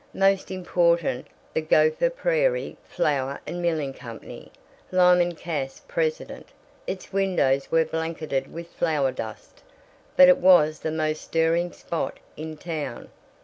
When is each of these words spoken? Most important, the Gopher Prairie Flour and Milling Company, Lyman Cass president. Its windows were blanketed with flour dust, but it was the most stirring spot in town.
Most 0.15 0.49
important, 0.49 1.27
the 1.53 1.61
Gopher 1.61 2.09
Prairie 2.09 2.75
Flour 2.85 3.39
and 3.45 3.61
Milling 3.61 3.93
Company, 3.93 4.51
Lyman 4.91 5.35
Cass 5.35 5.83
president. 5.87 6.47
Its 6.87 7.13
windows 7.13 7.69
were 7.69 7.85
blanketed 7.85 8.51
with 8.51 8.65
flour 8.73 9.11
dust, 9.11 9.61
but 10.17 10.27
it 10.27 10.37
was 10.39 10.79
the 10.79 10.89
most 10.89 11.21
stirring 11.21 11.71
spot 11.71 12.17
in 12.35 12.57
town. 12.57 13.09